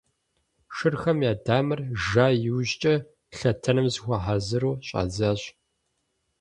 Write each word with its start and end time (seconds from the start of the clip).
Шырхэм 0.75 1.17
я 1.31 1.33
дамэр 1.45 1.79
жа 2.05 2.27
иужькӀэ, 2.47 2.95
лъэтэным 3.37 3.87
зыхуагъэхьэзыру 3.93 4.73
щӀадзащ. 4.87 5.41